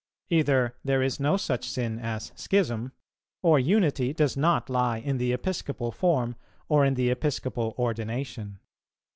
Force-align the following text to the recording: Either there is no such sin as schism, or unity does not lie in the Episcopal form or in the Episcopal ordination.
Either 0.31 0.75
there 0.83 1.03
is 1.03 1.19
no 1.19 1.37
such 1.37 1.63
sin 1.69 1.99
as 1.99 2.31
schism, 2.35 2.91
or 3.43 3.59
unity 3.59 4.13
does 4.13 4.35
not 4.35 4.67
lie 4.67 4.97
in 4.97 5.19
the 5.19 5.31
Episcopal 5.31 5.91
form 5.91 6.35
or 6.67 6.83
in 6.83 6.95
the 6.95 7.11
Episcopal 7.11 7.75
ordination. 7.77 8.57